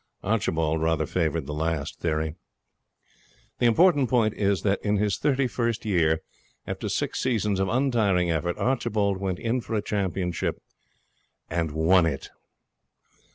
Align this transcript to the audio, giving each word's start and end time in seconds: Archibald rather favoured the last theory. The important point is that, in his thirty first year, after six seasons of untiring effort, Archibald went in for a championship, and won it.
Archibald 0.23 0.81
rather 0.81 1.05
favoured 1.05 1.45
the 1.45 1.53
last 1.53 1.99
theory. 1.99 2.33
The 3.59 3.67
important 3.67 4.09
point 4.09 4.33
is 4.33 4.63
that, 4.63 4.81
in 4.83 4.97
his 4.97 5.19
thirty 5.19 5.45
first 5.45 5.85
year, 5.85 6.21
after 6.65 6.89
six 6.89 7.19
seasons 7.21 7.59
of 7.59 7.67
untiring 7.69 8.31
effort, 8.31 8.57
Archibald 8.57 9.17
went 9.19 9.37
in 9.37 9.61
for 9.61 9.75
a 9.75 9.81
championship, 9.83 10.59
and 11.51 11.69
won 11.69 12.07
it. 12.07 12.31